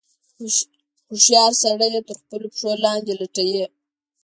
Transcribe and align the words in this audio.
هوښیار 1.09 1.51
سړی 1.63 1.87
یې 1.93 2.01
تر 2.07 2.15
خپلو 2.21 2.47
پښو 2.53 2.71
لاندې 2.85 3.11
لټوي. 3.21 3.63